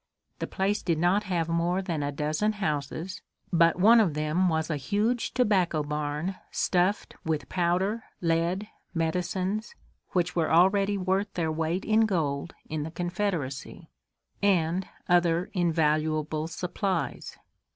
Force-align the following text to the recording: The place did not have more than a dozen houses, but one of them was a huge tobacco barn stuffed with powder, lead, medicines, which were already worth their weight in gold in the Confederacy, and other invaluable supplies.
The 0.39 0.47
place 0.47 0.81
did 0.81 0.97
not 0.97 1.25
have 1.25 1.47
more 1.47 1.79
than 1.83 2.01
a 2.01 2.11
dozen 2.11 2.53
houses, 2.53 3.21
but 3.53 3.75
one 3.77 3.99
of 3.99 4.15
them 4.15 4.49
was 4.49 4.71
a 4.71 4.75
huge 4.75 5.31
tobacco 5.35 5.83
barn 5.83 6.37
stuffed 6.49 7.13
with 7.23 7.47
powder, 7.49 8.03
lead, 8.19 8.67
medicines, 8.95 9.75
which 10.13 10.35
were 10.35 10.51
already 10.51 10.97
worth 10.97 11.31
their 11.35 11.51
weight 11.51 11.85
in 11.85 12.07
gold 12.07 12.55
in 12.67 12.81
the 12.81 12.89
Confederacy, 12.89 13.91
and 14.41 14.87
other 15.07 15.51
invaluable 15.53 16.47
supplies. 16.47 17.37